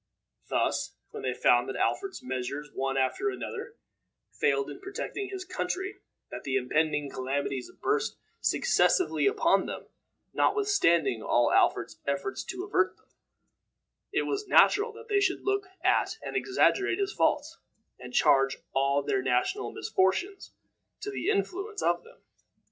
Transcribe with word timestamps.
Thus, 0.49 0.95
when 1.11 1.21
they 1.21 1.35
found 1.35 1.69
that 1.69 1.75
Alfred's 1.75 2.23
measures, 2.23 2.71
one 2.73 2.97
after 2.97 3.29
another, 3.29 3.75
failed 4.31 4.67
in 4.71 4.79
protecting 4.79 5.29
his 5.29 5.45
country, 5.45 5.97
that 6.31 6.41
the 6.43 6.55
impending 6.55 7.07
calamities 7.07 7.71
burst 7.79 8.17
successively 8.39 9.27
upon 9.27 9.67
them, 9.67 9.85
notwithstanding 10.33 11.21
all 11.21 11.51
Alfred's 11.51 11.99
efforts 12.07 12.43
to 12.45 12.63
avert 12.63 12.97
them, 12.97 13.09
it 14.11 14.23
was 14.23 14.47
natural 14.47 14.91
that 14.93 15.07
they 15.07 15.19
should 15.19 15.43
look 15.43 15.67
at 15.83 16.17
and 16.23 16.35
exaggerate 16.35 16.97
his 16.97 17.13
faults, 17.13 17.59
and 17.99 18.11
charge 18.11 18.57
all 18.73 19.03
their 19.03 19.21
national 19.21 19.71
misfortunes 19.71 20.51
to 21.01 21.11
the 21.11 21.29
influence 21.29 21.83
of 21.83 22.03
them. 22.03 22.23